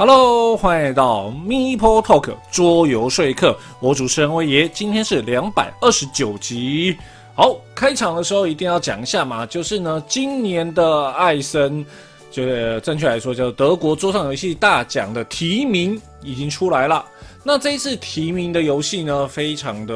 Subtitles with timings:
[0.00, 6.96] Hello，欢迎来到 Meepo Talk 桌游说客，我主持人威爷，今天是两百二十九集。
[7.34, 11.84] 好，开场的时候一定要讲一下嘛，就是呢，今年的艾森，
[12.30, 17.04] 就是正确来说叫德国桌上游戏大奖的提名已经出来了。
[17.44, 19.94] 那这一次提名的游戏呢，非常的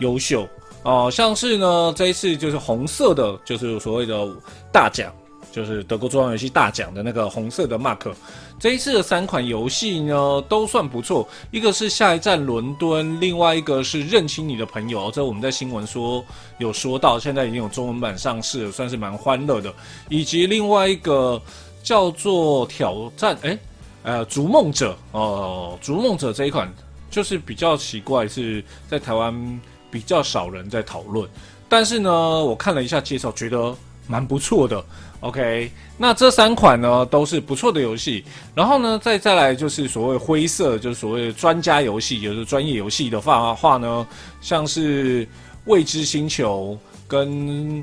[0.00, 0.46] 优秀
[0.82, 4.28] 哦、像是呢这一次就是红色的，就是所谓的
[4.70, 5.10] 大奖。
[5.50, 8.12] 就是德国桌上游戏大奖的那个红色的 mark，
[8.58, 16.24] 这一次的三款游戏呢都算不错，一个是下一站伦敦，另外一个是认清你的朋友，这我们在新闻说
[16.58, 19.72] 有说到，现在已经有中文版上市了，算是蛮欢乐的，
[20.08, 21.40] 以及另外一个
[21.82, 23.58] 叫做挑战，哎，
[24.02, 26.72] 呃，逐梦者哦，逐梦者这一款
[27.10, 31.28] 就是比较奇怪，是在台湾比较少人在讨论，
[31.68, 33.74] 但是呢，我看了一下介绍，觉得
[34.08, 34.84] 蛮不错的。
[35.20, 44.06] OK，那这三款呢都是不错的游戏，然后呢再再来就是所谓灰色，就是所谓专家游戏，就是专业游戏的话话呢，
[44.40, 45.26] 像是
[45.64, 46.78] 《未知星球》
[47.08, 47.28] 跟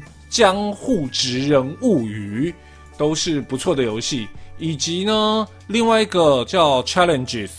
[0.29, 2.51] 《江户直人物语》
[2.97, 7.51] 都是不错的游戏，以及呢另外一个叫 Challenges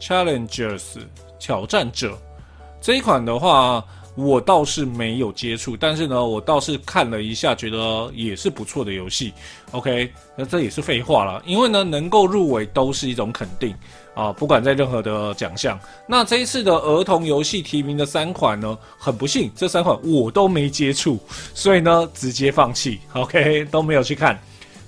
[0.00, 0.82] Challengers
[1.38, 2.18] 挑战者
[2.80, 3.84] 这一款的话。
[4.18, 9.32] 我倒是没有接触，但是呢，我倒是看了一下，觉得也是不错的游戏。
[9.70, 13.72] OK，那这也是废话了，因为呢，能够入围都是一种肯定
[14.14, 15.78] 啊，不管在任何的奖项。
[16.08, 21.16] 那这一次的儿童游戏提名的三款呢，很不幸，这三款我都没接触，
[21.54, 22.98] 所以呢，直接放弃。
[23.12, 24.36] OK，都没有去看。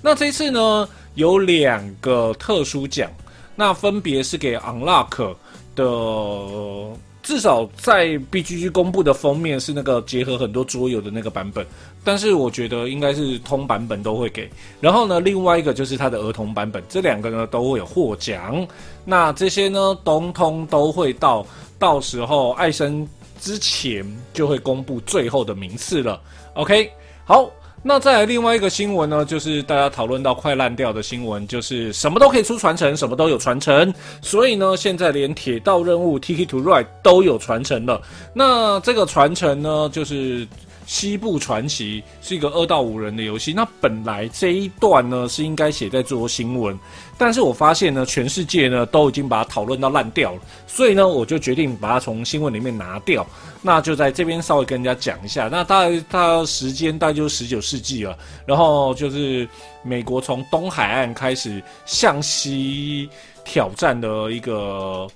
[0.01, 3.09] 那这一次呢，有两个特殊奖，
[3.55, 5.35] 那分别是给 Unlock
[5.73, 6.97] 的。
[7.31, 11.65] 至少在 BGG 公布的封面是那个结合很多桌游的那个版本，
[12.03, 14.51] 但是我觉得应该是通版本都会给。
[14.81, 18.67] 然后呢，另外一个就是它的儿童版本，这两个呢都会有获奖。
[19.05, 21.45] 那这些呢，通通都会到
[21.79, 23.07] 到时候艾森
[23.39, 26.21] 之前就会公布最后的名次了。
[26.55, 26.91] OK，
[27.23, 27.49] 好。
[27.83, 38.01] 那再来另外一个新闻呢，就是大家讨论到快烂掉的新闻，就是什么都可以出传承，什么都有传承，所以呢，现在连铁道任务 t i k t o Ride 都有传承了。
[38.33, 40.47] 那这个传承呢，就是。
[40.91, 43.53] 西部传奇是一个二到五人的游戏。
[43.53, 46.77] 那本来这一段呢是应该写在做新闻，
[47.17, 53.25] 但是我发现呢，全世界呢都已经把它讨论到烂掉了，所以呢，我就决定把它从新闻里面拿掉。
[53.61, 55.47] 那就在这边稍微跟人家讲一下。
[55.47, 59.47] 那大概它时间大概就是十九世纪了，然后就是
[59.83, 63.09] 美国从东海岸开始向西
[63.45, 65.07] 挑战的一个。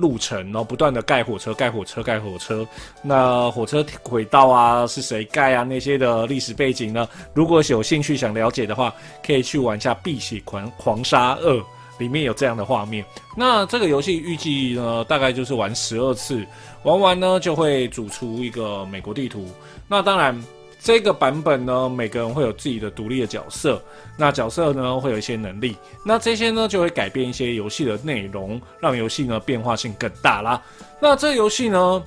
[0.00, 2.66] 路程，然后不断的盖火车，盖火车，盖火车。
[3.02, 5.62] 那火车轨道啊，是谁盖啊？
[5.62, 7.08] 那些的历史背景呢？
[7.34, 8.92] 如果有兴趣想了解的话，
[9.24, 11.54] 可以去玩一下《碧血狂狂杀二》，
[11.98, 13.04] 里面有这样的画面。
[13.36, 16.44] 那这个游戏预计呢，大概就是玩十二次，
[16.82, 19.46] 玩完呢就会组出一个美国地图。
[19.86, 20.42] 那当然。
[20.82, 23.80] 这个版本呢，每个人会有自己的独立的角色，
[24.16, 30.60] 那角色呢会有一些能力，那这些呢就会改变一些游戏的内容，让游戏呢变化性更大啦。
[30.98, 32.02] 那这个游戏呢，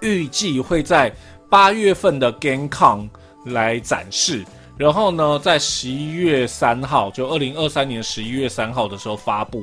[0.00, 1.14] 预计会在
[1.50, 3.06] 八月份的 GameCon
[3.44, 4.42] 来展示，
[4.78, 9.62] 然后呢在十一月三号，就二零二三年十一月三号的时候发布，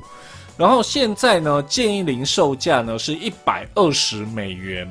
[0.55, 4.87] 然后现在呢建议零售价呢是一百二十美元，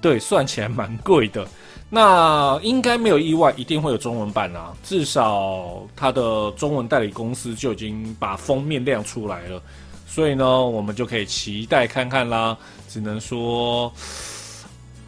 [0.00, 1.46] 对，算起来蛮贵的。
[1.90, 4.74] 那应该没有意外，一定会有中文版啊！
[4.82, 9.62] 至少它的中文代理公司就已经把封面亮出来了，
[10.06, 12.56] 所以呢，我们就可以期待看看啦。
[12.88, 13.90] 只能说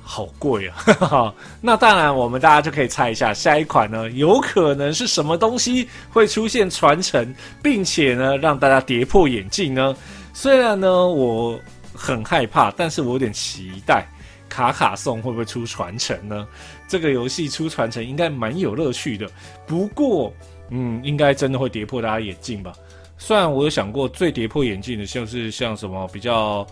[0.03, 1.35] 好贵啊！
[1.61, 9.95] 那当然，我们大家就可以猜一下，下一款呢，有可能是什么东西会出现传承，并且呢，让大家跌破眼镜呢？
[10.33, 11.59] 虽然呢，我
[11.95, 14.07] 很害怕，但是我有点期待。
[14.51, 16.47] 卡卡颂会不会出传承呢？
[16.89, 19.31] 这个游戏出传承应该蛮有乐趣的。
[19.67, 20.31] 不过，
[20.69, 22.73] 嗯，应该真的会跌破大家眼镜吧？
[23.17, 26.67] 虽然我有想过最跌破眼镜的，像是像什么比较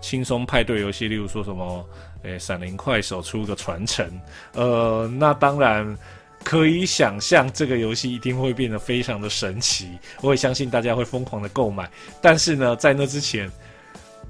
[0.00, 1.84] 轻松派对游戏，例如说什么，
[2.22, 4.06] 诶，闪灵快手出个传承，
[4.52, 5.96] 呃，那当然
[6.44, 9.88] 可以想象这个游戏一定会变得非常的神奇。
[10.20, 11.90] 我也相信大家会疯狂的购买。
[12.20, 13.50] 但是呢，在那之前。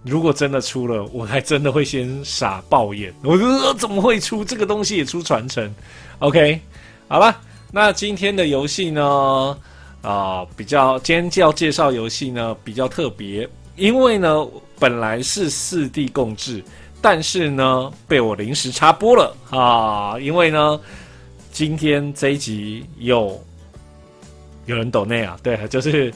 [0.04, 3.14] 如果真的出了，我还真的会先傻爆眼。
[3.22, 5.72] 我说怎么会出这个东西也出传承
[6.18, 6.60] ？OK，
[7.08, 7.36] 好了，
[7.70, 9.58] 那今天的游戏呢？
[10.02, 14.44] 啊、比较今天就要介绍游戏呢比较特别，因为呢
[14.78, 16.64] 本来是四 D 共治，
[17.00, 20.80] 但是呢被我临时插播了啊，因为呢
[21.52, 23.40] 今天这一集有
[24.66, 26.12] 有人抖内啊，对，就是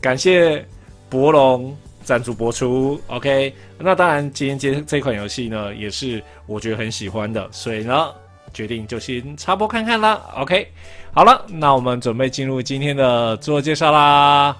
[0.00, 0.66] 感谢。
[1.10, 1.74] 博龙
[2.08, 2.98] 赞助播出。
[3.08, 8.10] OK，那当然今天这这款游戏呢，也是我觉得很喜欢的，所以呢，
[8.54, 10.18] 决定就先插播看看啦。
[10.36, 10.72] OK，
[11.12, 14.56] 好了，那我们准备进入今天的自我介绍啦。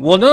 [0.00, 0.26] 我呢，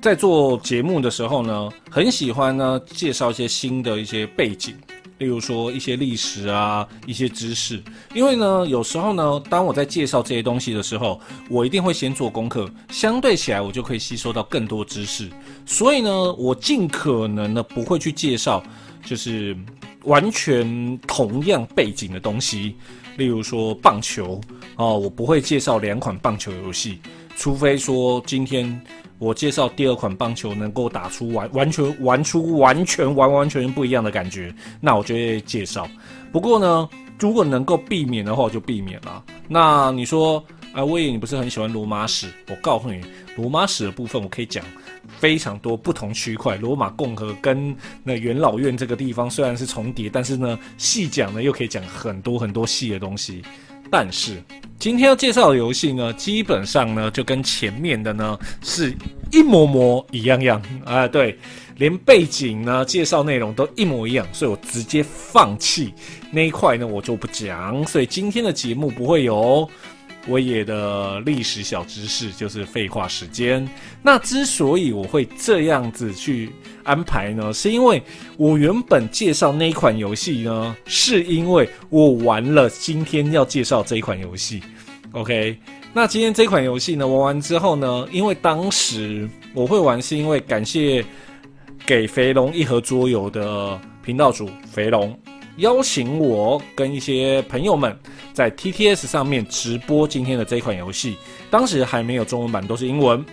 [0.00, 4.74] 在做节目的时候呢，很喜欢呢介绍一些新的一些背景，
[5.18, 7.82] 例如说一些历史啊，一些知识。
[8.14, 11.20] 因为呢，有时候呢，当我在介绍这些东西的时候，
[11.50, 15.28] 我一定会先做功课，相对起来我就可以吸收到更多知识。
[15.66, 18.62] 所以呢，我尽可能的不会去介绍
[19.04, 19.54] 就是
[20.04, 22.74] 完全同样背景的东西，
[23.18, 24.40] 例如说棒球
[24.76, 27.00] 哦，我不会介绍两款棒球游戏，
[27.36, 28.80] 除非说今天。
[29.20, 35.86] 我介绍第二款棒球能够打出完完全玩出完全完完全全不一样的感觉，那我就会介绍。
[36.32, 36.88] 不过呢，
[37.18, 39.22] 如果能够避免的话，我就避免了。
[39.46, 42.28] 那你说，啊，威爷，你不是很喜欢罗马史？
[42.48, 43.04] 我告诉你，
[43.36, 44.64] 罗马史的部分我可以讲
[45.18, 46.56] 非常多不同区块。
[46.56, 53.42] 罗马共和跟那元老院这个地方虽然是重叠，但是呢，细讲呢又可以讲很多很多细的东西。
[53.90, 54.42] 但是
[54.78, 58.94] 今天要介绍的游戏呢，基本上呢就跟前面的呢是
[59.32, 61.38] 一模模一样样啊，对，
[61.76, 65.92] 连背景呢介绍内容都一模一样，所以我直接放弃
[66.30, 69.68] 那一块呢，我就不讲，所以今天的节目不会有。
[70.28, 73.66] 威爷的历史小知识就是废话时间。
[74.02, 76.50] 那之所以我会这样子去
[76.84, 78.02] 安排呢，是因为
[78.36, 84.62] 我原本介绍那一款游戏呢，是因为我玩了今天要介绍这一款游戏。
[85.12, 85.58] OK，
[85.92, 91.04] 那今天这款游戏呢，玩完之后呢，因为当时我会玩，是因为感谢
[91.84, 95.18] 给肥龙一盒桌游的频道主肥龙。
[95.56, 97.96] 邀请我跟一些朋友们
[98.32, 101.16] 在 TTS 上面直播今天的这款游戏，
[101.50, 103.24] 当时还没有中文版，都是英文。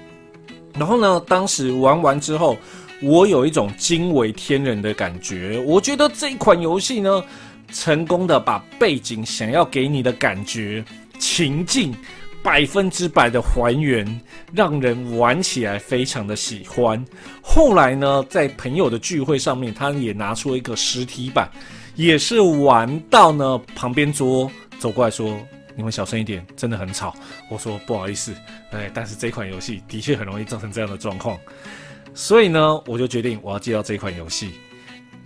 [0.77, 2.57] 然后呢，当时玩完之后，
[3.01, 5.63] 我有一种惊为天人的感觉。
[5.65, 7.23] 我觉得这一款游戏呢，
[7.71, 10.83] 成功的把背景想要给你的感觉
[11.17, 11.95] 情境
[12.43, 14.21] 百分之百的还原，
[14.53, 17.03] 让人玩起来非常的喜欢。
[17.41, 21.49] 后来呢，在朋友的聚会上面，他也拿出一个实体版。
[21.97, 25.35] 也是玩到呢，旁边桌走过来说
[25.75, 27.13] ：“你们小声一点，真的很吵。”
[27.49, 28.31] 我说：“不好意思，
[28.71, 31.35] 哎，但是这款游戏的确很容易造成这样的状况，
[32.13, 34.51] 所以呢，我就决定我要介绍这款游戏。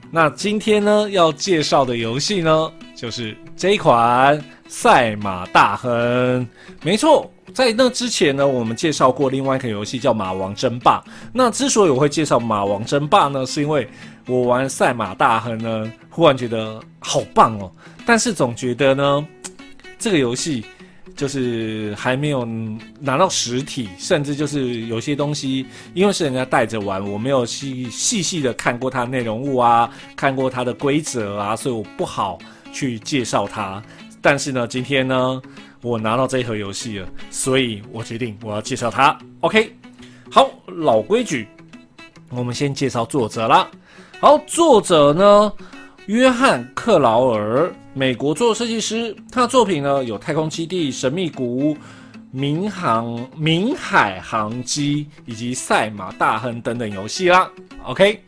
[0.09, 4.39] 那今天呢，要介绍的游戏呢，就是这一款
[4.69, 5.91] 《赛马大亨》。
[6.83, 11.01] 没错，在那之前呢，我们介绍过另外一款游戏叫《马王争霸》。
[11.33, 13.88] 那之所以我会介绍《马王争霸》呢，是因为
[14.25, 15.91] 我玩《赛马大亨》呢。
[16.13, 17.71] 忽然觉得好棒哦，
[18.06, 19.25] 但是总觉得呢，
[19.97, 20.62] 这个游戏
[21.15, 22.44] 就是还没有
[23.00, 32.37] 拿到实体，甚至就是有些东西，因为是人家带着玩，我没有细细细的看过它的内容物啊，看过它的规则啊，所以我不好
[32.73, 33.81] 去介绍它。
[34.21, 35.42] 但是呢，今天呢，
[35.81, 39.18] 我拿到这一盒游戏了，所以我决定我要介绍它。
[39.40, 39.73] OK，
[40.30, 41.47] 好，老规矩，
[42.31, 43.71] 我们先介绍作者啦。
[44.21, 45.51] 好，作者呢，
[46.06, 51.73] 约翰·克劳尔，美国做设计师，他的作品呢有《太空基地》《神秘谷》
[52.30, 57.49] 《民航民海航机》以及《赛马大亨》等等游戏啦。
[57.83, 58.23] OK，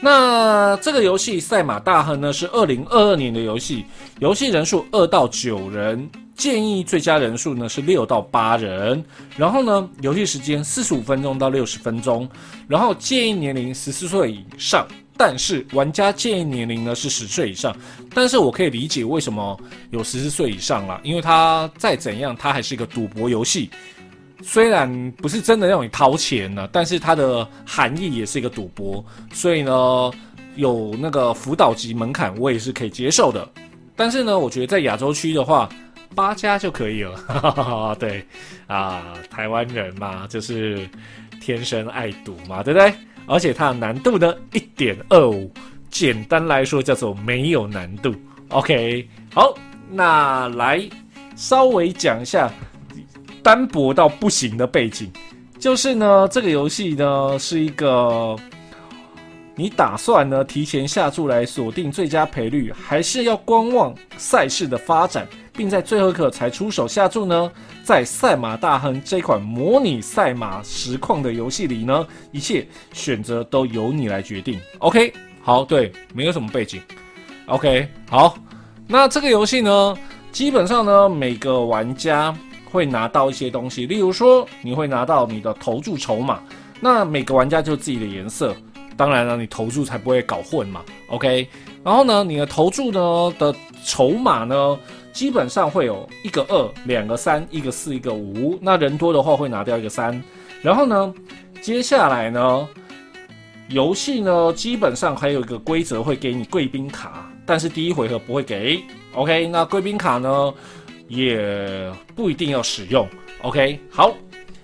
[0.00, 3.84] 那这个游戏《赛马大亨》呢是二零二二年的游戏，
[4.20, 9.04] 游戏人数二到九人，建议最佳人数呢是六到八人。
[9.36, 12.28] 然后呢，游戏时间四十五分钟到六十分钟，
[12.68, 14.86] 然后建议年龄十四岁以上。
[15.16, 17.76] 但是玩家建议年龄呢是十岁以上，
[18.14, 19.58] 但是我可以理解为什么
[19.90, 23.70] 有十四岁以上啦，因为它再怎样，它还是一个赌博游戏，
[24.42, 30.10] 虽然不是真的让你掏钱呢，但是它的含义也是一个赌博，所以呢
[30.56, 33.48] 有那个辅导级门槛，我也是可以接受的。
[33.94, 35.68] 但是呢，我觉得在亚洲区的话，
[36.14, 37.14] 八加就可以了。
[37.28, 38.26] 哈哈哈，对
[38.66, 40.88] 啊，台湾人嘛，就是
[41.40, 42.92] 天生爱赌嘛，对不对？
[43.26, 45.50] 而且它的难度呢，一点二五，
[45.90, 48.14] 简单来说叫做没有难度。
[48.48, 49.54] OK，好，
[49.90, 50.82] 那来
[51.36, 52.50] 稍微讲一下
[53.42, 55.10] 单薄到不行的背景，
[55.58, 58.36] 就是呢，这个游戏呢是一个，
[59.54, 67.50] 你打算呢提前下注来锁定最佳赔率，还是要观望赛事的发展，并在最后一刻才出手下注呢？
[67.84, 74.60] 在《赛马大亨》这款模拟赛马实况的游戏里呢，一切选择都由你来决定。
[74.78, 75.12] OK，
[75.42, 76.80] 好，对，没有什么背景。
[77.46, 78.36] OK，好，
[78.86, 79.98] 那这个游戏呢，
[80.30, 82.32] 基本上呢，每个玩家
[82.70, 86.40] 会拿到一些东西，例如说，你会拿到你的投注筹码，
[86.80, 88.54] 那每个玩家就自己的颜色，
[88.96, 90.82] 当然了，你投注才不会搞混嘛。
[91.08, 91.48] OK，
[91.84, 93.52] 然后呢，你的投注呢的
[93.84, 94.78] 筹码呢，
[95.12, 98.58] 基本上会有一个二，两个三，一个四，一个五。
[98.62, 100.20] 那人多的话会拿掉一个三。
[100.62, 101.14] 然后呢，
[101.60, 102.68] 接下来呢，
[103.68, 108.82] 游戏呢基本上还有一个规则会给你贵宾卡，但是第一回合不会给。
[109.14, 110.54] OK，那贵宾卡呢
[111.08, 113.06] 也不一定要使用。
[113.42, 114.14] OK，好，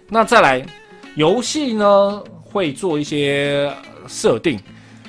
[0.08, 0.64] 那再来，
[1.14, 3.70] 游戏呢会做一些
[4.06, 4.58] 设定，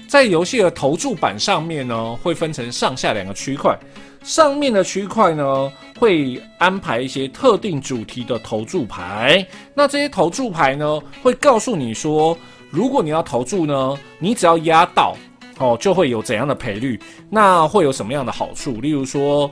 [0.08, 3.78] 在游戏的投注板上面呢会分成上下两个区块。
[4.22, 9.46] 上面的区块呢，会安排一些特定主题的投注牌。
[9.74, 12.38] 那这些投注牌呢，会告诉你说，
[12.70, 15.16] 如果你要投注呢，你只要压到
[15.58, 17.00] 哦，就会有怎样的赔率。
[17.30, 18.74] 那会有什么样的好处？
[18.82, 19.50] 例如说，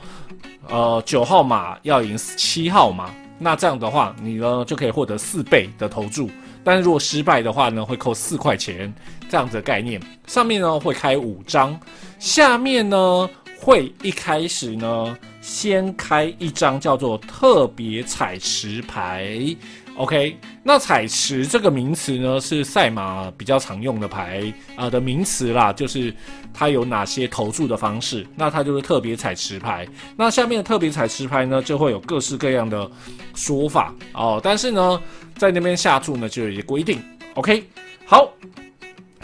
[0.68, 3.10] 呃，九号码要赢七号码，
[3.40, 6.30] 那这样的话，你呢就可以获得四倍的投注。
[6.64, 8.94] 但如果失败的话呢，会扣四块钱。
[9.30, 10.02] 这样子的概念。
[10.26, 11.78] 上面呢会开五张，
[12.18, 13.30] 下面呢。
[13.60, 19.56] 会一开始呢，先开一张叫做特别彩池牌
[19.98, 20.38] ，OK？
[20.64, 26.14] 那彩池这个名词呢，是赛马比较常用的牌啊、的名词啦，就是
[26.54, 29.88] 它有哪些投注的方式，那它就是特别彩池牌。
[30.16, 32.90] 那下面的特别彩池牌呢，就会有各式各样的
[33.34, 34.40] 说法哦。
[34.42, 35.02] 但是呢，
[35.36, 37.02] 在那边下注呢，就有一些规定
[37.34, 37.68] ，OK？
[38.06, 38.32] 好，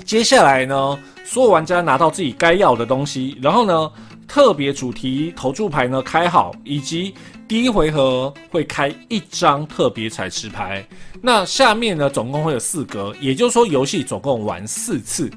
[0.04, 3.92] 接下来呢，所有玩家拿到自己该要的东西，然后呢。
[4.34, 7.14] 特别主题投注牌呢开好，以及
[7.48, 10.84] 第一回合会开一张特别彩池牌。
[11.22, 15.30] 那下面呢总共会有四格，也就是说游戏总共玩四次，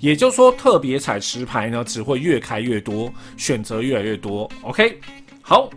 [0.00, 4.50] 也就是说特别彩池牌呢只会越开越多，选择越来越多。
[4.62, 4.98] OK，
[5.42, 5.68] 好，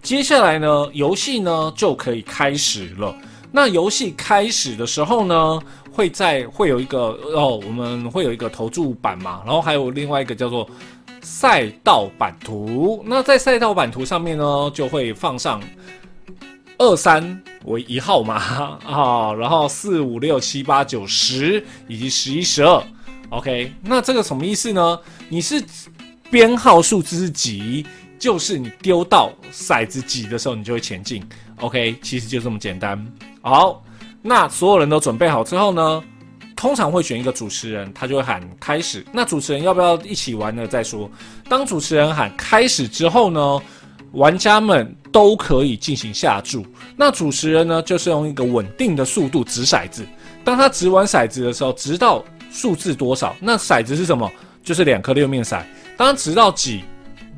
[0.00, 3.14] 接下来呢游戏呢就可以开始了。
[3.52, 5.60] 那游戏开始的时候呢
[5.92, 10.66] 会在会有一个哦，我们会有一个投注板嘛，然后还有另外一个叫做。
[11.24, 15.58] 赛道版图，那在赛道版图上面呢，就会放上
[16.76, 18.36] 二三为一号码
[18.84, 22.84] 啊，然后四五六七八九十以及十一十二
[23.30, 25.00] ，OK，那这个什么意思呢？
[25.30, 25.64] 你是
[26.30, 27.86] 编号数字几，
[28.18, 31.26] 就是你丢到骰子几的时候，你就会前进
[31.60, 33.02] ，OK，其实就这么简单。
[33.40, 33.82] 好，
[34.20, 36.04] 那所有人都准备好之后呢？
[36.64, 39.04] 通常会选一个主持人，他就会喊开始。
[39.12, 40.66] 那主持人要不要一起玩呢？
[40.66, 41.10] 再说。
[41.46, 43.60] 当主持人喊开始之后呢，
[44.12, 46.64] 玩家们都可以进行下注。
[46.96, 50.06] 那主持人呢，就是用一个稳定的速度掷骰子。
[50.42, 53.36] 当他掷完骰子的时候，掷到数字多少？
[53.40, 54.32] 那骰子是什么？
[54.62, 55.62] 就是两颗六面骰。
[55.98, 56.82] 当掷到几，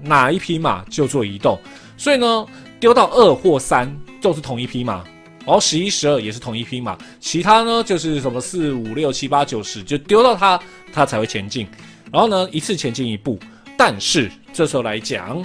[0.02, 1.58] 哪一匹马就做移动。
[1.96, 2.46] 所以呢，
[2.78, 5.02] 丢到二或三就是同一匹马。
[5.46, 10.60] 然后十一、十二也是同一匹马，其他呢就是什么四、五、六、七、八、九、十，就丢到它，
[10.92, 11.68] 它才会前进。
[12.12, 13.38] 然后呢，一次前进一步。
[13.78, 15.40] 但是这时候来讲，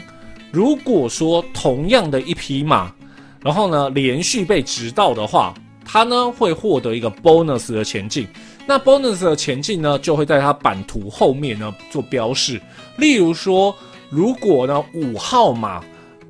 [0.51, 2.91] 如果说同样的一匹马，
[3.43, 5.53] 然后呢连续被直到的话，
[5.86, 8.27] 它呢会获得一个 bonus 的前进。
[8.65, 12.60] 那 bonus 的前进呢，就会在它版图后面呢做标示。
[12.98, 13.75] 例如说，
[14.10, 15.79] 如果呢五号马。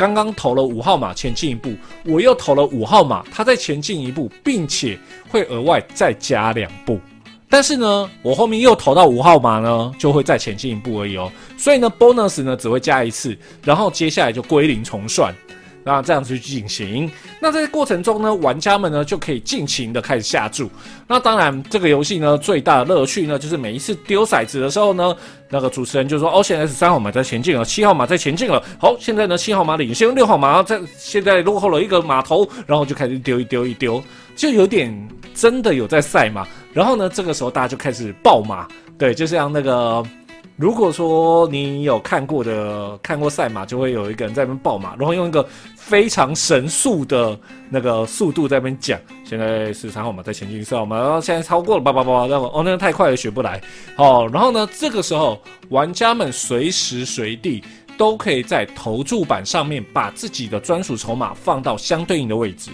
[0.02, 4.98] 刚刚投了五号码前进一步，我又投了五号码，他再前进一步，并且
[5.30, 7.00] 会额外再加两步。
[7.48, 11.32] 但是呢，我后面又投到五号码呢，就会再前进一步而已哦。
[11.56, 15.32] 所以呢，bonus 呢只会加一次，然后接下来就归零重算。
[15.84, 17.10] 那这样子去进行，
[17.40, 20.70] 那在过程中呢，玩家们呢就可以尽情的开始下注。
[21.08, 25.16] 那当然，这个游戏呢最大的乐趣呢，就是每一次丢骰子的时候呢，
[25.50, 28.62] 那个主持人就说：“哦，现在是三号码在前进了，七号码在前进了。
[28.80, 34.04] 好，现在呢七号码领先六号码在现在落后了一个码头，然后就开始丢一丢一丢，
[34.36, 34.96] 就有点
[35.34, 36.48] 真的有在赛马。
[36.74, 40.04] 然后呢，这个时候大家就开始爆马，对，就像那个。”
[40.58, 45.44] 如果说你有看过的，看过赛马，就会有一个人在那边报马，然后用一个
[45.76, 47.40] 非常神速的
[47.70, 49.00] 那个速度在那边讲。
[49.26, 53.60] 现在是三号马在前进，四号码，然后现在超过了，叭叭叭叭，哦，那个太快了，学不来。
[53.96, 57.64] 哦，然后呢，这个时候玩家们随时随地
[57.98, 62.70] 都可以在投注板上面把自己的专属筹码放到相对应的位置。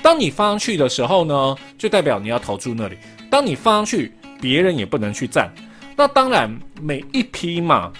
[0.00, 2.94] 当你放上去的时候呢，就代表你要投注那里；
[3.28, 5.52] 当你放上去，别人也不能去占。
[5.96, 7.90] 那当然，每一匹马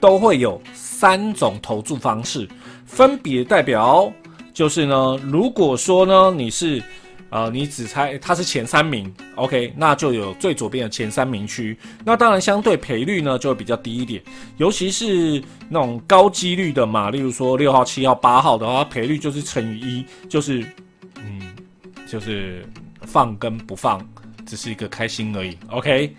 [0.00, 2.48] 都会有三种投注方式。
[2.86, 4.12] 分别代表
[4.52, 6.82] 就是呢，如果说呢你是。
[7.30, 11.76] 呃，你只猜它是前三名，OK，那就有最左边的前三名区。
[12.04, 14.22] 那当然，相对赔率呢就会比较低一点，
[14.56, 20.64] 尤其是那种高几率的嘛，例如说六号、七号、八号的话，赔率就是乘以一，就是
[21.16, 21.40] 嗯，
[22.06, 22.64] 就是
[23.00, 24.00] 放跟不放
[24.46, 26.14] 只是一个开心而已，OK。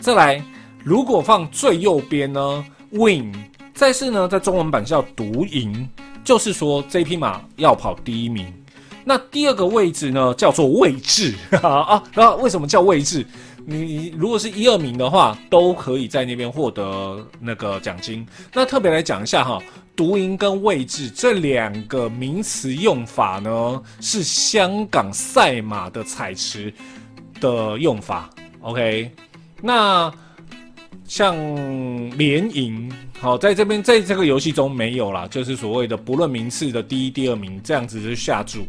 [0.00, 0.42] 再来，
[0.82, 3.34] 如果放最右边呢，Win，
[3.74, 5.86] 再是呢在中文版叫独赢，
[6.24, 8.50] 就是说这匹马要跑第一名。
[9.04, 12.02] 那第二个位置呢，叫做位置 啊。
[12.14, 13.26] 那为什么叫位置？
[13.66, 18.26] 你如果是一二名的话，都可以在那边获得那个奖金。
[18.54, 19.58] 那特别来讲一下哈，
[19.94, 26.72] 独赢跟位置这两个名词用法呢，是香港赛马的彩池
[27.38, 28.30] 的用法。
[28.60, 29.10] OK，
[29.62, 30.12] 那
[31.04, 31.36] 像
[32.16, 32.90] 连赢。
[33.18, 38.60] 好，在这边，在这个游戏中没有啦，就是所谓的不论名次的第一、第二名这样子就下注，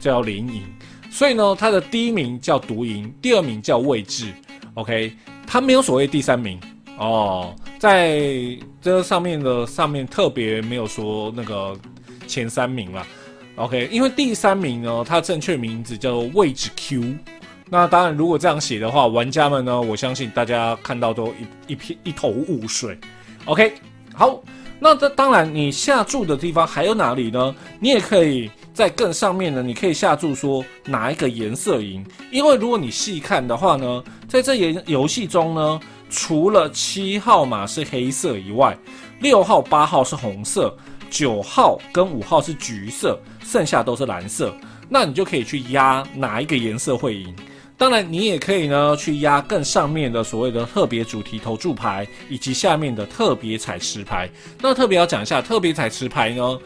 [0.00, 0.64] 叫连赢。
[1.08, 4.32] 所以呢，它的第一名叫独赢，第二名叫位置。
[4.74, 5.12] OK，
[5.46, 6.58] 它没有所谓第三名
[6.98, 8.20] 哦，在
[8.82, 11.78] 这上面的上面特别没有说那个
[12.26, 13.06] 前三名啦。
[13.54, 17.14] OK，因为第三名呢，它正确名字叫做位置 Q。
[17.70, 22.98] 那当然，如果这样写的话，玩家们呢，我相信大家看到都一一片一头雾水。
[23.44, 23.72] OK。
[24.12, 24.42] 好，
[24.78, 27.54] 那这当然，你下注的地方还有哪里呢？
[27.78, 32.04] 你也可以在更上面呢，你可以下注说哪一个颜色赢。
[32.30, 38.76] 因为如果你细看的话呢，在这游游戏中呢，除了七号码是黑色以外，
[39.20, 40.76] 六号、八号是红色，
[41.08, 44.52] 九号跟五号是橘色，剩下都是蓝色。
[44.88, 47.34] 那你就可以去压哪一个颜色会赢。
[47.80, 54.28] 当然，你也可以呢去压更上面的所谓的特别主题投注牌，以及下面的特别彩池牌。
[54.60, 56.58] 那特别要讲一下，特别彩池牌呢，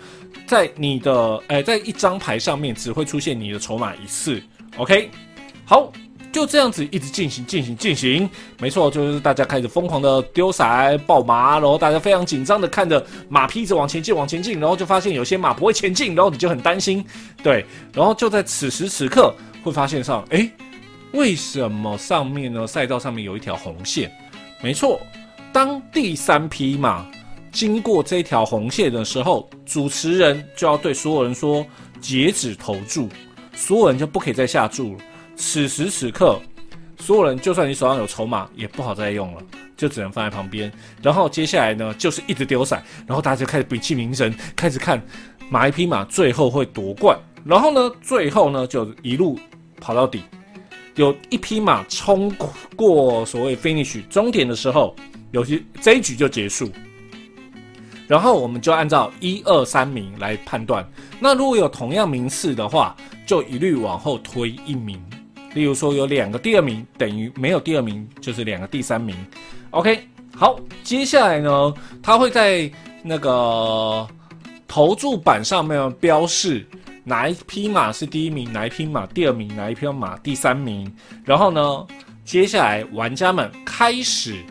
[0.45, 4.43] 在你的诶、在一张牌上面只会出现你的筹码一次。
[4.77, 5.09] OK，
[5.65, 5.93] 好，
[6.33, 8.29] 就这样子一直进行进行进行。
[8.59, 17.05] 没错，就是大家开始疯狂的丢骰爆麻，然后大家非常紧张的看着马匹一直往前进往前进，然后就发现有些马不会前进，然后你就很担心。
[17.41, 20.51] 对，然后就在此时此刻会发现上，诶、
[21.15, 22.67] 为什么上面呢？
[22.67, 24.11] 赛道上面有一条红线。
[24.61, 25.01] 没错，
[25.53, 27.07] 当第三匹马
[27.53, 31.65] 经过这条红线的时候，主持人就要对所有人说
[32.01, 33.09] 截止投注，
[33.55, 34.99] 所有人就不可以再下注了。
[35.37, 36.41] 此时此刻，
[36.99, 39.43] 所有人就算你手上有筹码，也不好再用了，
[39.77, 40.71] 就只能放在旁边。
[41.01, 45.01] 然后接下来呢，就是一直丢骰，然后大家就开始屏气凝神，开始看
[45.49, 47.17] 哪一匹马最后会夺冠。
[47.45, 49.39] 然后呢，最后呢就一路
[49.81, 50.25] 跑到底。
[50.97, 52.33] 有一匹马冲
[52.77, 54.95] 过所谓 finish 终点的时候，
[55.33, 56.71] 有些这一局就结束。
[58.07, 60.87] 然后我们就按照一二三名来判断。
[61.19, 62.95] 那如果有同样名次的话，
[63.27, 65.03] 就一律往后推一名。
[65.55, 69.17] 例如说有两个第二名，等于没有第二名就是两个第三名。
[69.71, 72.71] OK，好，接下来呢，它会在
[73.03, 74.07] 那个
[74.69, 76.67] 投注板上面标示。
[77.05, 78.51] 哪一匹马是第一名？
[78.51, 79.55] 哪一匹马第二名？
[79.55, 80.91] 哪一匹马第三名？
[81.23, 81.87] 然后呢，
[82.25, 84.43] 接下来玩家们开始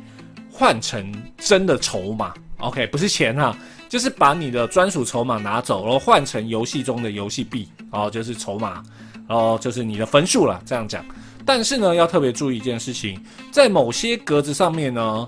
[0.51, 3.57] 换成真的筹码，OK，不是钱哈，
[3.89, 8.83] 就是把你的专属筹码拿走，然后换成游戏中的游戏币，哦，就是筹码，
[9.27, 11.03] 然后就是你的分数了，这样讲。
[11.43, 13.19] 但是呢，要特别注意一件事情，
[13.51, 15.27] 在某些格子上面呢。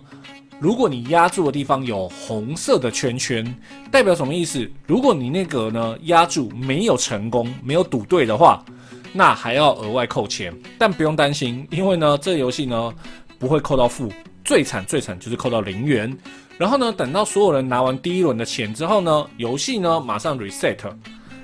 [0.60, 3.46] 如果你压住的地方有红色的圈圈，
[3.92, 4.70] 代表什么意思？
[4.88, 8.64] 如果你那个呢压住没有成功，没有赌对的话，
[9.12, 10.54] 那还要额外扣钱。
[10.78, 12.94] 但不用担心，因为呢这个游戏呢
[13.38, 14.10] 不会扣到负，
[14.46, 16.18] 最惨最惨就是扣到零元。
[16.58, 20.80] 然后呢等到所有人拿完第一轮的钱之后呢，游戏呢马上 reset，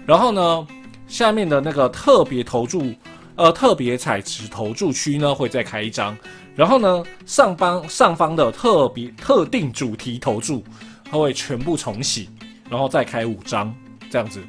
[0.05, 0.67] 然后呢
[1.05, 2.93] 下面的那个特别投注，
[3.35, 6.17] 呃特别彩池投注区呢会再开一张。
[6.55, 10.63] 然后呢，上方上方的特别特定主题投注，
[11.09, 12.29] 它会全部重启，
[12.69, 13.73] 然后再开五张
[14.09, 14.41] 这样子。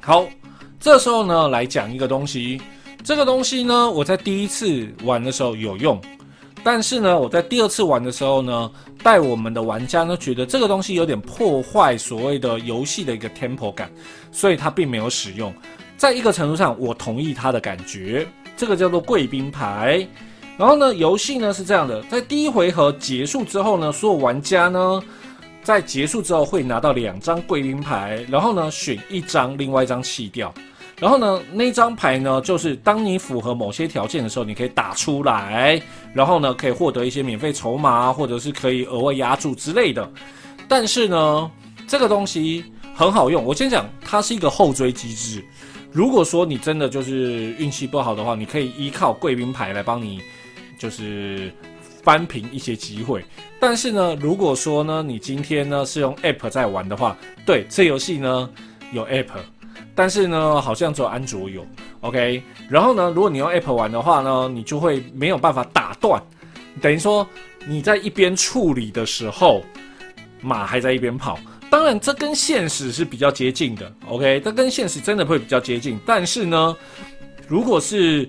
[0.00, 0.24] 好，
[0.78, 2.62] 这时候呢来讲一个东西，
[3.02, 6.00] 这个东西呢我在第一次玩的时候有用，
[6.62, 8.70] 但是呢我在第二次玩的时候呢，
[9.02, 13.90] 带我们的玩家呢觉得这个东西有点破坏所谓的游戏的一个 tempo 感，
[14.30, 15.52] 所以他并没有使用。
[15.96, 20.06] 在一个程度上，我同意他的感觉，这个叫做贵宾牌。
[20.60, 25.02] 然后呢，游戏呢是这样的，在第一回合结束之后呢，所有玩家呢
[25.62, 30.52] 在结束之后会拿到两张贵宾牌，然后呢选一张，另外一张弃掉。
[30.98, 35.80] 然后呢，那张牌呢就是当你符合某些条件的时候，你可以打出来，
[36.12, 40.06] 然后呢可以获得一些免费筹码，或者是可以额外押注之类的。
[40.68, 41.50] 但是呢，
[41.88, 43.42] 这个东西很好用。
[43.42, 45.42] 我先讲，它是一个后追机制。
[45.90, 50.20] 如果说你真的就是运气不好的话，你可以依靠贵宾牌来帮你，
[50.80, 51.52] 就是
[52.02, 53.22] 翻平一些机会。
[53.60, 57.14] 但是呢，如果说呢，你今天呢是用 App 在玩的话，
[57.44, 58.50] 对，这游戏呢
[58.90, 59.28] 有 App，
[59.94, 61.66] 但是呢好像只有安卓有
[62.00, 62.42] ，OK。
[62.70, 66.22] 然后呢，如果你用 App 玩的话呢，你就会没有办法打断，
[66.80, 67.28] 等于说
[67.66, 69.62] 你在一边处理的时候，
[70.40, 71.38] 马还在一边跑。
[71.68, 76.00] 当然，这跟现实是比较接近的，OK，这跟现实真的会比较接近。
[76.04, 76.76] 但是呢，
[77.46, 78.28] 如果是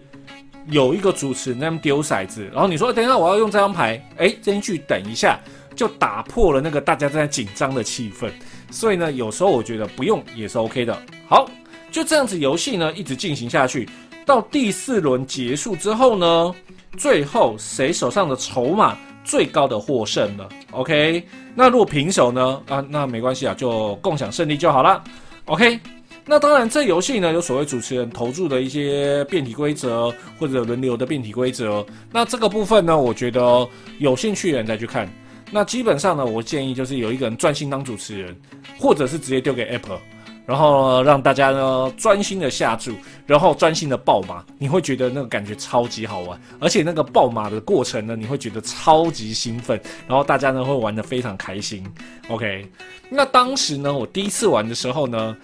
[0.69, 5.39] 有一个主持人那丢骰子，然后你说等一下我要用这张牌，哎，这一句等一下
[5.75, 8.29] 就打破了那个大家正在紧张的气氛。
[8.69, 10.97] 所以呢，有时候我觉得不用也是 OK 的。
[11.27, 11.49] 好，
[11.91, 13.89] 就这样子游戏呢一直进行下去，
[14.25, 16.55] 到第四轮结束之后呢，
[16.97, 21.23] 最后谁手上的筹码最高的获胜了，OK。
[21.53, 22.61] 那如果平手呢？
[22.69, 25.03] 啊，那没关系啊，就共享胜利就好了
[25.45, 25.79] ，OK。
[26.25, 31.85] 那当然，这游戏呢有所谓主持人投注的一些变体规则或者轮流的变体规则。
[32.11, 35.11] 那这个部分呢，我觉得有兴趣的人再去看。
[35.51, 38.35] 那基本上呢，我建议就是有一个人专心当主持人，
[38.79, 39.99] 或者是直接丢给 Apple。
[40.43, 42.93] 然后让大家呢专心的下注，
[43.25, 51.85] 然后专心的爆马，你会觉得那个感觉超级好玩，而且那个爆马的过程呢，你会觉得超级兴奋，然后大家呢会玩得非常开心。
[52.27, 52.67] OK，
[53.07, 55.37] 那当时呢，我第一次玩的时候呢，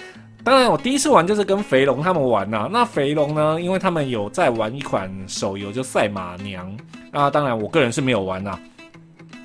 [0.48, 2.70] 当然我第一次玩就是跟肥龙他们玩呐、啊。
[2.72, 6.74] 那肥龙呢，因为他们有在玩一款手游，就赛马娘
[7.12, 8.60] 那，当然我个人是没有玩呐、啊。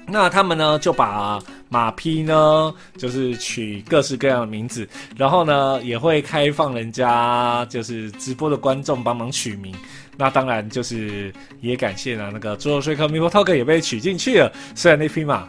[0.06, 9.74] 那他们呢就把马匹呢，就是取各式各样的名字，然后呢也会开放人家就是直播的观众帮忙取名。
[10.16, 15.48] 那当然就是也感谢呢那个桌游说客 MeepleTalk 也被取进去了，虽然那匹马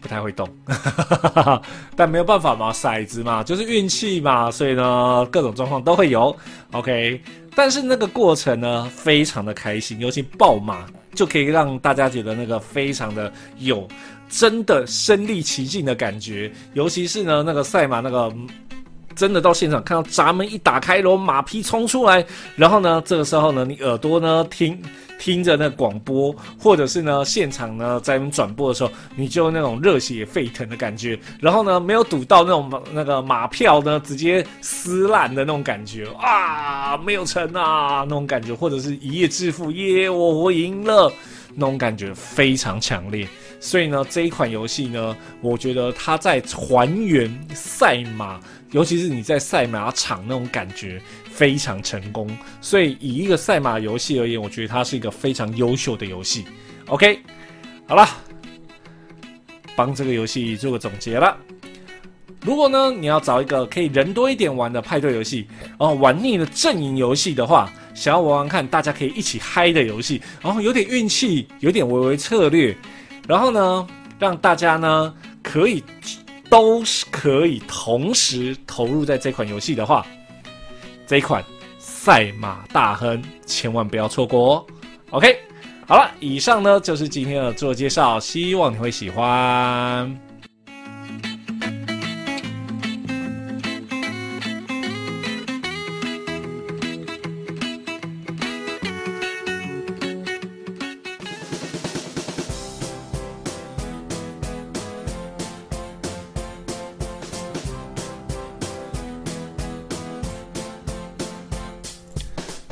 [0.00, 0.48] 不太会动，
[1.94, 6.34] 但没有办法嘛，骰子嘛就是运气嘛，所以呢各种状况都会有。
[6.72, 7.20] OK，
[7.54, 10.86] 但是那个过程呢非常的开心，尤其爆马。
[11.12, 13.86] 就可以让大家觉得那个非常的有
[14.28, 18.32] 真的身临其境的感觉，尤其是呢那个赛马那个
[19.14, 22.24] 真的到现场看到闸门一打开，然后马匹冲出来，
[22.56, 24.80] 然后呢这个时候呢你耳朵呢听。
[25.22, 31.20] 听着那广播，或者是呢现场呢在转播的时候，你就那种热血沸腾的感觉。
[31.38, 41.12] 然后呢没有赌到那种那个马票呢直接撕烂的那种感觉啊，没有成啊那种感觉，或者是一夜致富耶，我我赢了
[41.54, 43.28] 那种感觉非常强烈。
[43.60, 48.40] 所以呢这一款游戏呢，我觉得它在还原赛马，
[48.72, 51.00] 尤其是你在赛马场那种感觉。
[51.32, 52.28] 非常成功，
[52.60, 56.44] 所以以一个赛马游戏而言，我觉得它是一个非常优秀的游戏。
[56.88, 57.18] OK，
[57.86, 58.06] 好了，
[59.74, 61.34] 帮这个游戏做个总结了。
[62.42, 65.46] 如果呢你要找一个可以人多一点玩的派对游戏，
[65.78, 72.76] 哦，玩腻了阵营游戏的话，想要玩玩看大家可以一起嗨的游戏，然后有点运气，有点微微策略，
[73.26, 73.86] 然后呢
[74.18, 75.82] 让大家呢可以
[76.50, 80.04] 都是可以同时投入在这款游戏的话。
[81.06, 81.42] 这一款
[81.78, 84.66] 《赛马大亨》千万不要错过哦
[85.10, 85.38] ！OK，
[85.86, 90.29] 好了，以上呢就是今天的自我介绍，希望你会喜欢。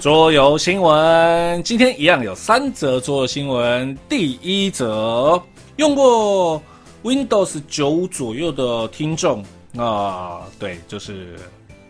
[0.01, 3.99] 桌游新闻，今天一样有三则桌游新闻。
[4.09, 5.43] 第一则，
[5.75, 6.63] 用过
[7.03, 9.45] Windows 九左右的听众
[9.77, 11.35] 啊，对，就是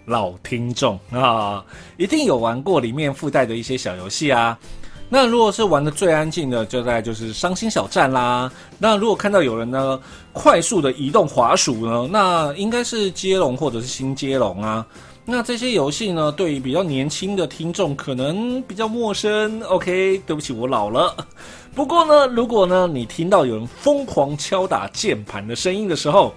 [0.07, 1.63] 老听众啊，
[1.99, 4.59] 一定有玩过里面附带的一些小游戏啊。
[5.11, 8.51] 那如果是玩的最安静的，就在就是伤心小站啦。
[8.79, 10.01] 那如果看到有人呢
[10.33, 14.87] 快速的移动滑鼠呢，那应该是接龙或者是新接龙啊。
[15.31, 19.61] 那这些游戏呢，对于比较年轻的听众可能比较陌生。
[19.65, 21.15] OK，对不起，我老了。
[21.77, 26.33] 不过呢，如果呢你听到有人疯狂敲打键盘的声音的时候，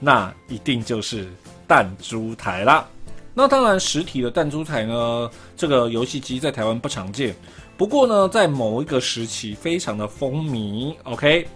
[0.00, 1.30] 那一定就是
[1.68, 2.88] 弹珠台啦。
[3.34, 7.36] 那当然，实体的弹珠台呢，这个游戏机在台湾不常见。
[7.76, 10.94] 不过呢，在某一个时期非常的风靡。
[11.02, 11.46] OK，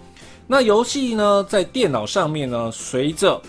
[0.46, 3.40] 那游戏呢，在电脑上面呢，随着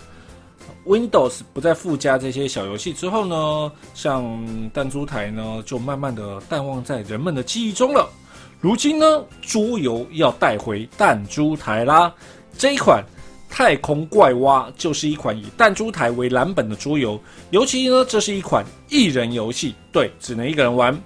[0.86, 8.08] Windows 不再附加这些小游戏之后呢，像弹珠台呢，就慢慢的淡忘在人们的记忆中了。
[8.60, 12.12] 如今呢，桌游要带回弹珠台啦。
[12.58, 13.02] 这一款
[13.48, 17.18] 太空怪蛙就是一款以弹珠台为蓝本的桌游，
[17.50, 20.96] 尤其呢，这是一款一人游戏，对，只能一个人玩。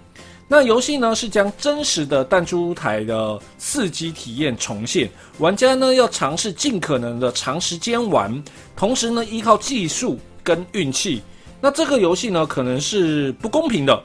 [0.47, 8.45] 那游戏呢是将真实的弹珠台的刺激体验重现，玩家呢要尝试尽可能的长时间玩，
[8.77, 11.23] 同时呢依靠技术跟运气。
[11.61, 14.03] 那这个游戏呢可能是不公平的，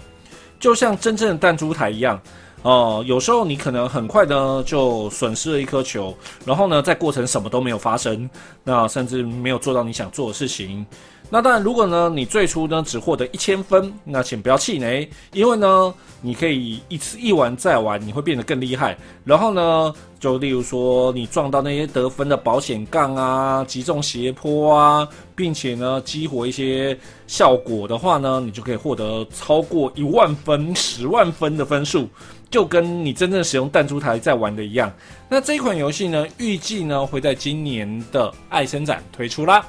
[0.59, 2.19] 就像真正的弹珠台一样。
[2.61, 8.29] 哦、呃，有时候你可能很快呢就损失了一颗球，然后呢在过程什么都没有发生，
[8.63, 10.85] 那甚至没有做到你想做的事情。
[11.29, 18.97] 那当然，如果呢你最初呢只获得一千分，那请不要气馁，因为呢你可以一次一玩再玩，你会变得更厉害。
[19.23, 32.09] 然后呢，就例如说你撞到那些得分的保险杠啊，击中斜坡啊，并且呢激活一些效果的话呢，你就可以获得超过一万分、十万分的分数。
[32.49, 34.91] 就跟你真正使用弹珠台在玩的一样。
[35.29, 39.63] 那这一款游戏呢，预计呢会在今年的爱森展推出啦。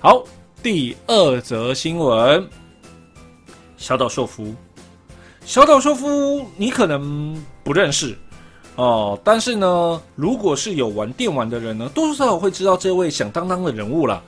[0.00, 0.24] 好，
[0.66, 2.44] 第二则新闻：
[3.76, 4.52] 小岛秀夫。
[5.44, 8.18] 小岛秀夫，你可能不认识
[8.74, 14.20] 哦，但是呢，如果是有玩电玩的人呢，多多少少会知道这位响当当的人物啦。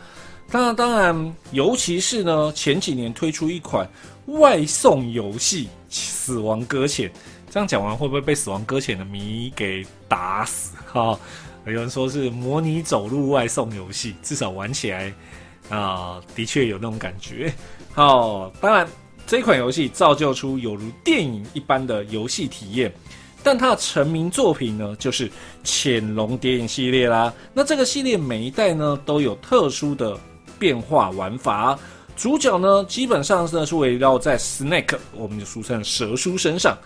[0.49, 3.91] 当然，当然，尤其是呢，前几年推出一款
[4.27, 7.09] 外送游戏《死亡搁浅》。
[7.51, 10.77] 这样讲完会不会被《死亡搁浅》的迷给打死？
[10.87, 11.19] 哈、
[11.67, 15.13] 有人说是模拟走路外送游戏，至少玩起来
[15.69, 17.53] 啊、的确有那种感觉。
[17.95, 18.87] 哦，当然
[19.27, 22.93] 这款游戏造就出有如电影一般的游戏体验，
[23.43, 25.29] 但它的成名作品呢，就是
[25.65, 27.33] 《潜龙谍影》系列啦。
[27.53, 30.19] 那这个系列每一代呢都有特殊的
[30.59, 31.79] 变化玩法，
[32.17, 36.77] 主角呢基本上呢是围绕在 Snake，我们就俗称蛇叔身上。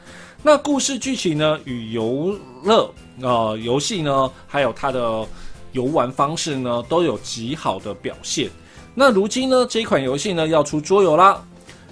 [0.43, 5.25] 那故事剧情呢，与游乐呃游戏呢，还有它的
[5.71, 8.51] 游玩方式呢，都有极好的表现。
[8.95, 11.43] 那如今呢，这一款游戏呢要出桌游啦。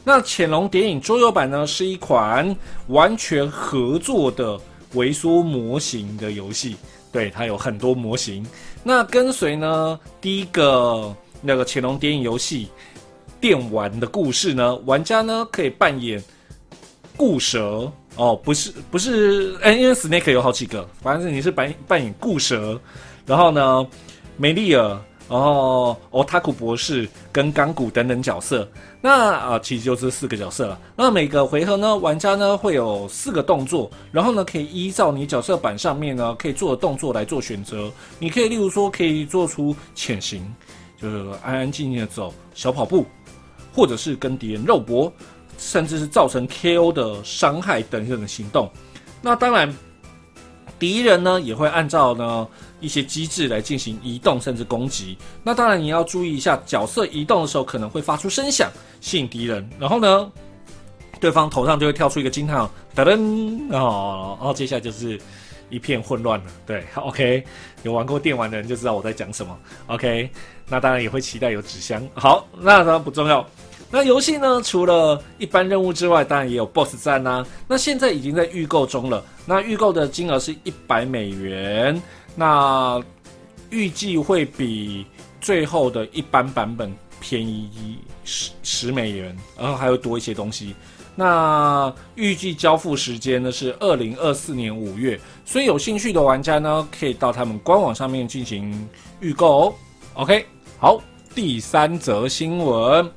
[0.05, 2.57] 那《潜龙谍影》桌游版呢，是一款
[2.89, 4.59] 完全合作的
[4.95, 6.77] 微缩模型的游戏，
[7.13, 8.45] 对，它有很多模型。
[8.83, 12.69] 那跟随呢第一个那个《潜龙谍影》游戏
[13.41, 16.23] 电玩的故事呢，玩家呢可以扮演
[17.17, 17.91] 固蛇。
[18.17, 22.79] 哦，不是不是，哎，因为 Snake 有好几个，反正你是扮扮演固蛇，
[23.25, 23.87] 然后呢，
[24.37, 28.69] 梅丽尔，然后奥塔库博士跟钢骨等等角色，
[29.01, 30.79] 那啊，其实就这四个角色了。
[30.97, 37.91] 那每个回合呢，玩家呢会有四个动作，然后呢可以依照你角色板上面呢可以做的动作来做选择。
[38.19, 40.43] 你可以例如说可以做出潜行，
[41.01, 43.07] 就是安安静静的走，小跑步，
[43.73, 45.11] 或者是跟敌人肉搏。
[45.63, 48.71] 甚至是造成 KO 的伤害等等的行动，
[49.21, 49.71] 那当然，
[50.81, 52.49] 敌人呢也会按照呢
[52.81, 55.17] 一些机制来进行移动甚至攻击。
[55.45, 58.69] 那当然你要注意一下，角色移动的时候可能会发出声响，
[59.01, 59.69] 吸引敌人。
[59.79, 60.33] 然后呢，
[61.21, 65.21] 对方头上就会跳出一个惊叹，噔噔哦，然后接下来就是
[65.69, 66.47] 一片混乱了。
[66.67, 67.45] 对，OK，
[67.83, 69.57] 有玩过电玩的人就知道我在讲什么。
[69.87, 70.31] OK，
[70.67, 72.03] 那当然也会期待有纸箱。
[72.15, 73.47] 好，那当然不重要。
[73.93, 77.45] 那游戏呢，除了一般任务之外，当然也有 BOSS 战呐。
[77.67, 79.25] 那现在已经在预购中了。
[79.45, 82.01] 那预购的金额是一百美元。
[82.37, 83.03] 那
[83.71, 85.05] 预计会比
[85.41, 90.75] 最后的一般版本便宜十十美元，然后还会多一些东西。
[91.17, 99.75] 那预计交付时间呢是二零二四年五月，所以有兴趣的玩家呢，可以到他们官网上面进行预购哦。
[100.15, 100.47] OK，
[100.79, 101.03] 好，
[101.35, 103.11] 第三则新闻。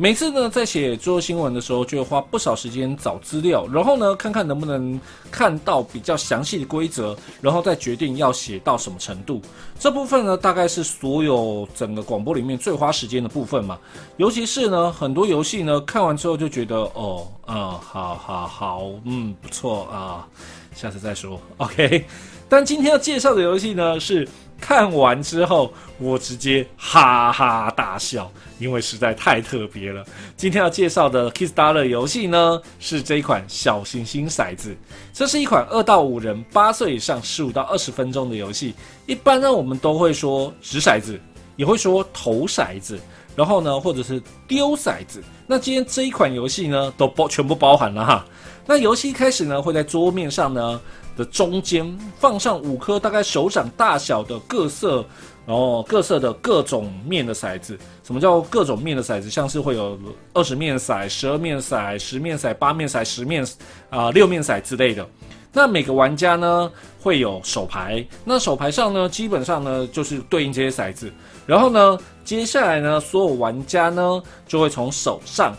[0.00, 4.98] 每次呢，在写桌新闻的时候，就会花不少时间找资料，然后呢，看看能不能
[5.30, 9.42] 看到比较详细的规则，然后再决定要写到什么程度。
[9.78, 13.78] 这部分呢，大概是所有整个广播里面最花时间的部分嘛。
[14.16, 20.26] 尤其是呢，很多游戏呢，看完之后就觉得，哦，嗯，好好好，嗯，不错啊，
[20.74, 22.06] 下次再说，OK。
[22.48, 24.26] 但今天要介绍的游戏呢，是。
[24.60, 30.04] 看完之后，我直接哈哈大笑，因为实在太特别了。
[30.36, 34.76] 今天要介绍的 Kiss Dollar 游戏呢，是这一款小行星骰子。
[35.12, 38.74] 这是一款二到五人、八岁以上、十五到二十分钟的游戏。
[39.06, 41.18] 一般呢，我们都会说掷骰子，
[41.56, 43.00] 也会说投骰子，
[43.34, 45.22] 然后呢，或者是丢骰子。
[45.46, 48.24] 那今天这一款游戏呢，都包全部包含了哈。
[48.66, 50.80] 那游戏一开始呢，会在桌面上呢。
[51.16, 55.04] 的中间放上五颗大概手掌大小的各色，
[55.46, 57.78] 然后各色的各种面的骰子。
[58.02, 59.30] 什么叫各种面的骰子？
[59.30, 59.98] 像是会有
[60.34, 63.46] 二十面骰、十二面骰、十面骰、八面骰、十面
[63.88, 65.06] 啊、六面骰之类的。
[65.52, 66.70] 那每个玩家呢
[67.00, 71.12] 会有手牌，那手牌上呢基本上呢就是对应这些骰子。
[71.44, 75.52] 然后呢，接下来呢，所有玩家呢就会从手上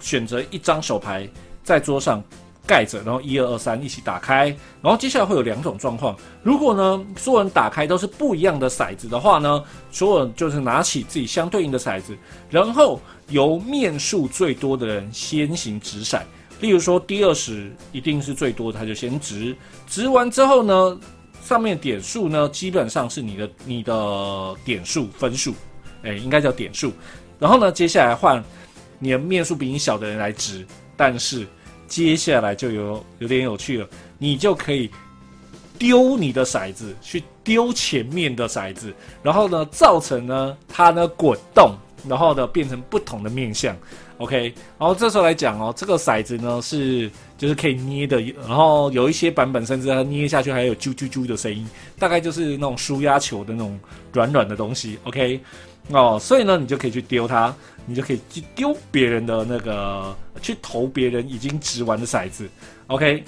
[0.00, 1.28] 选择一张手牌，
[1.62, 2.22] 在桌上
[2.68, 4.46] 盖着，然后一二二三一起打开。
[4.82, 12.14] 然后接下来会有两种状况，如果呢所有人打开都是不一样的骰子的话呢，所有人就是拿起自己相对应的骰子，
[12.50, 16.20] 然后由面数最多的人先行掷骰。
[16.60, 21.00] 例如说第二十一定是最多的，他就先掷，掷完之后呢，
[21.42, 25.54] 上面点数呢基本上是你的你的点数分数，
[26.02, 26.92] 哎，应该叫点数。
[27.38, 28.42] 然后呢，接下来换
[28.98, 31.46] 你的面数比你小的人来掷，但是
[31.88, 34.90] 接下来就有有点有趣了，你就可以
[35.78, 41.74] 丢你的骰子去丢前面的骰子，然后呢造成呢它呢滚动，
[42.06, 43.76] 然后呢变成不同的面向。
[44.18, 51.64] OK，然后这时候来讲哦，这个骰子呢是就是可以捏的，然后有一些版本甚至它捏下去还有啾啾啾的声音，
[52.00, 53.78] 大概就是那种舒压球的那种
[54.12, 54.98] 软软的东西。
[55.04, 55.40] OK，
[55.90, 57.54] 哦，所以呢你就可以去丢它，
[57.86, 62.48] 你就可以去丢别人的那个，去投别人已经掷完的骰子。
[62.88, 63.22] OK，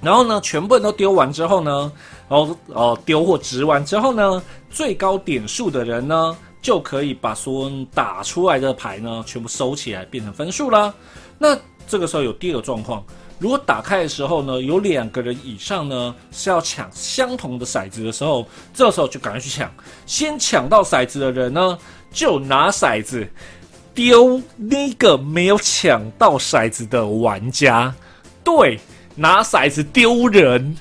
[0.00, 1.92] 然后呢全部人都丢完之后呢，
[2.28, 6.36] 然后哦丢或掷完之后呢，最高点数的人呢。
[6.64, 10.94] 就可以把所打出来的牌呢，全部收起来变成分数啦。
[11.36, 11.54] 那
[11.86, 13.04] 这个时候有第二个状况，
[13.38, 19.70] 如果打开的时候呢，有两个人以上呢是要抢相同的骰子的时候，这时候就赶快去抢。
[20.06, 21.78] 先抢到骰子的人呢，
[22.12, 23.28] 就拿骰子
[23.92, 27.94] 丢那个没有抢到骰子的玩家。
[28.42, 28.78] 对，
[29.14, 30.76] 拿骰子丢人，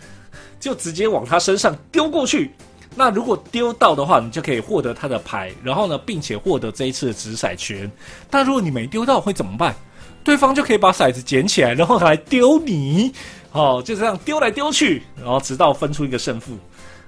[0.60, 2.52] 就直接往他身上丢过去。
[2.96, 7.92] 那如果丢到的话，你就可以获得他的牌，然后呢，并且获得这一次的掷骰权。
[8.30, 9.76] 但如果你没丢到，会怎么办？
[10.24, 13.12] 对方就可以把骰子捡起来，然后来丢你。
[13.52, 16.58] 哦，就这样丢来丢去，然后直到分出一个胜负。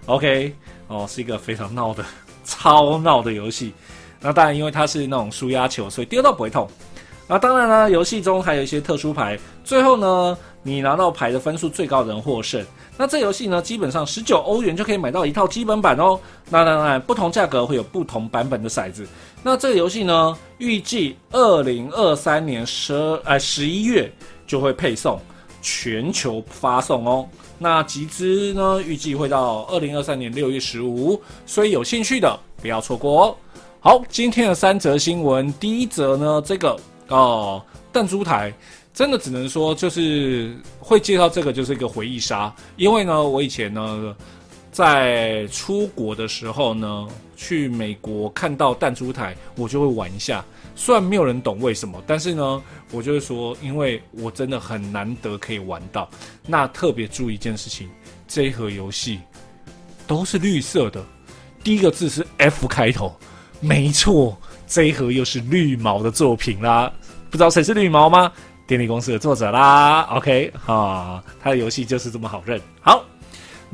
[0.05, 0.53] OK，
[0.87, 2.05] 哦，是一个非常闹的、
[2.43, 3.73] 超闹的游戏。
[4.21, 6.69] 那当然，因为它是那种输压球，所以丢到不会痛。
[7.27, 9.39] 那当然呢，游戏中还有一些特殊牌。
[9.63, 12.63] 最后呢，你拿到牌的分数最高的人获胜。
[12.97, 16.19] 那这游戏呢，基本上十九欧元就可以买到一套基本版哦。
[16.51, 19.07] 那当然，不同价格会有不同版本的骰子。
[19.47, 24.11] 那这个游戏呢，预计二零二三年十二哎十一月
[24.47, 25.19] 就会配送，
[25.61, 27.29] 全球发送哦。
[27.59, 33.35] 那集资呢，预计会到二零二三年六月十五，所以有兴趣的不要错过哦。
[33.79, 36.75] 好，今天的三则新闻，第一则呢，这个
[37.09, 37.61] 哦，
[37.93, 38.51] 弹珠台。
[38.95, 42.51] 真的只能说，就是会介绍这个，就是一个回忆杀。
[42.77, 44.15] 因为呢，我以前呢，
[44.71, 50.43] 在出国的时候呢，去美国看到弹珠台，我就会玩一下。
[50.75, 56.09] 虽然没有人懂为什么，但是呢，我就是说，因为我真的很难得可以玩到。
[56.45, 57.89] 那特别注意一件事情，
[58.27, 59.19] 这一盒游戏
[60.05, 61.03] 都是绿色的，
[61.63, 63.15] 第一个字是 F 开头，
[63.59, 66.91] 没错，这一盒又是绿毛的作品啦。
[67.29, 68.31] 不知道谁是绿毛吗？
[68.67, 72.59] 电力公司的作者啦，OK 啊，他的游戏就是这么好认。
[72.81, 73.05] 好，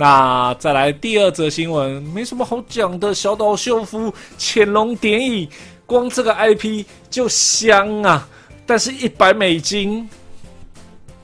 [0.02, 3.14] 那再来第二则新闻，没什么好讲的。
[3.14, 5.48] 小岛秀夫潜龙谍影，
[5.86, 8.28] 光这个 IP 就香啊！
[8.66, 10.10] 但是一百美金，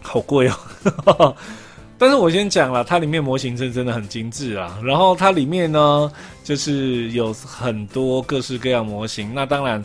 [0.04, 1.36] 好贵哦。
[1.98, 4.78] 但是我先讲了，它里面模型是真的很精致啊。
[4.84, 6.12] 然后它里面呢，
[6.44, 9.34] 就是有很多各式各样模型。
[9.34, 9.84] 那当然。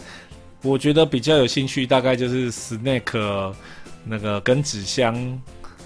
[0.65, 3.53] 我觉得比较有兴趣，大概就是 Snake
[4.05, 5.41] 那个跟纸箱，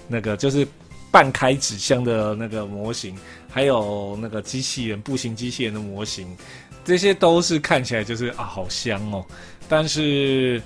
[0.07, 0.67] 那个就是
[1.17, 3.15] 半开纸箱的那个模型，
[3.49, 6.27] 还有那个机器人步行机器人的模型，
[6.85, 9.25] 这些都是看起来就是啊好香哦。
[9.67, 10.61] 但是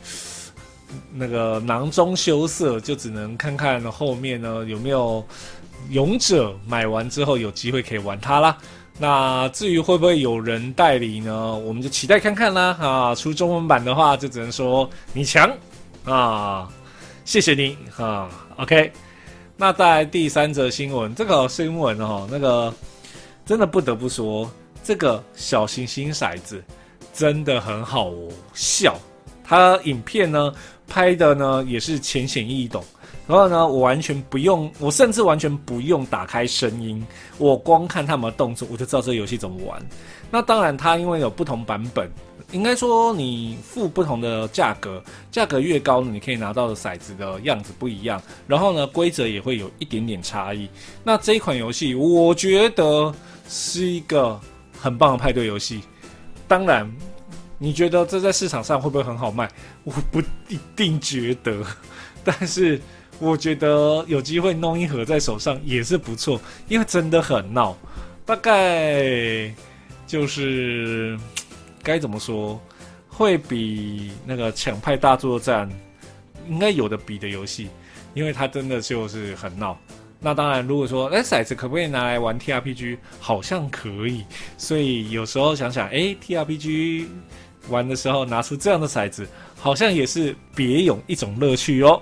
[1.13, 5.25] 那个囊中羞涩，就只能看看后面呢有没有
[5.89, 8.57] 勇者买完之后有机会可以玩它啦。
[8.99, 11.55] 那至于会不会有人代理呢？
[11.55, 12.77] 我们就期待看看啦。
[12.77, 15.49] 啊，出中文版的话，就只能说你强
[16.03, 16.67] 啊，
[17.23, 18.29] 谢谢你啊。
[18.57, 18.91] OK，
[19.61, 22.73] 那在第三则新闻，这个新闻哦，那个
[23.45, 24.49] 真的不得不说，
[24.83, 26.63] 这个小行星骰子
[27.13, 28.11] 真的很好
[28.55, 28.97] 笑。
[29.43, 30.51] 它影片呢
[30.87, 32.83] 拍的呢也是浅显易懂。
[33.27, 37.05] 然后呢，我完全不用，我甚至完全不用打开声音，
[37.37, 39.79] 我光看他们的动作，我就知道这游戏怎么玩。
[40.31, 42.11] 那当然，它因为有不同版本，
[42.51, 48.21] 应该说你付不同的价格，价格越高，你可以拿到的骰子的样子不一样。
[48.47, 50.69] 然后呢，规则也会有一点点差异。
[51.03, 53.13] 那这一款游戏，我觉得
[53.47, 54.39] 是一个
[54.79, 55.81] 很棒的派对游戏。
[56.47, 56.89] 当然，
[57.57, 59.49] 你觉得这在市场上会不会很好卖？
[59.83, 61.65] 我不一定觉得，
[62.23, 62.79] 但是。
[63.19, 67.77] 我觉得有机会弄一盒在手上也是不错，因为真的很闹。
[68.25, 69.53] 大概
[70.07, 71.15] 就是
[71.83, 72.59] 该怎么说，
[73.07, 75.69] 会比那个抢派大作战
[76.49, 77.69] 应该有的比的游戏，
[78.13, 79.77] 因为它真的就是很闹。
[80.23, 82.97] 那当然，如果说哎，骰子可不可以拿来玩 TRPG？
[83.19, 84.23] 好像可以。
[84.57, 87.07] 所以有时候想想，哎，TRPG
[87.69, 89.27] 玩的时候拿出这样的骰子，
[89.57, 91.99] 好像也是别有一种乐趣哦。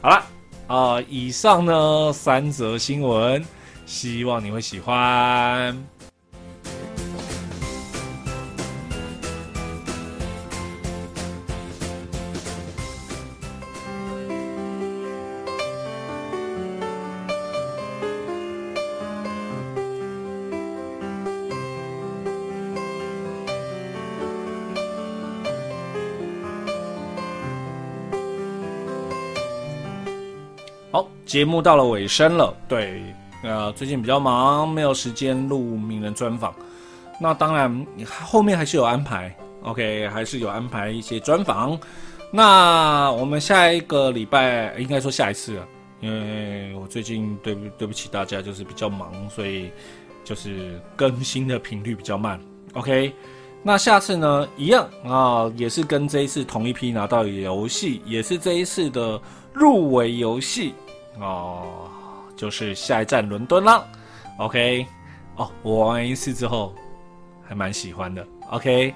[0.00, 0.24] 好了，
[0.66, 3.44] 啊、以上呢三则新闻，
[3.86, 5.72] 希望你会喜欢。
[31.32, 32.54] 节目到了尾声了。
[32.68, 33.02] 对，
[33.42, 36.54] 呃，最近比较忙，没有时间录名人专访。
[37.18, 39.34] 那当然，后面还是有安排。
[39.62, 41.80] OK，还是有安排一些专访。
[42.30, 45.66] 那我们下一个礼拜，应该说下一次了，
[46.00, 49.70] 因为我最近对不对不起大家，就是比较忙，所以
[50.24, 52.38] 就是更新的频率比较慢。
[52.74, 53.10] OK，
[53.62, 59.18] 那下次呢，一样啊，也是跟这一次同一批拿到游戏，也是这一次的
[59.54, 60.74] 入围游戏。
[61.20, 61.88] 哦，
[62.36, 63.84] 就是下一站伦敦啦
[64.38, 64.86] ，OK，
[65.36, 66.74] 哦，我玩一次之后
[67.42, 68.94] 还蛮喜欢的，OK，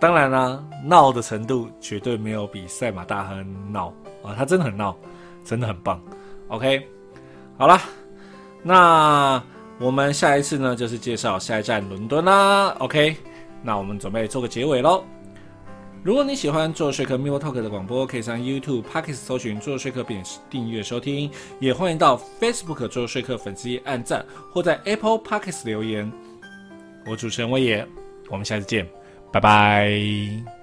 [0.00, 3.92] 当然啦，闹的程度绝对没有比赛马大亨闹。
[4.24, 4.96] 啊，他真的很闹，
[5.44, 6.00] 真的很棒
[6.48, 6.84] ，OK，
[7.56, 7.80] 好了，
[8.60, 9.40] 那
[9.78, 13.16] 我们下一次呢就是介绍下一站伦敦啦，OK，
[13.62, 15.04] 那我们准备做个结尾喽。
[16.06, 21.28] 如果你喜欢做说客 m i o Talk 的广播，可以上 YouTube、Podcast 搜寻做说客并订阅收听，
[21.58, 26.08] 也欢迎到 Facebook 做说客粉丝页按赞，或在 Apple Podcast 留言。
[27.06, 27.84] 我主持人威爷，
[28.30, 28.86] 我们下次见，
[29.32, 30.55] 拜拜。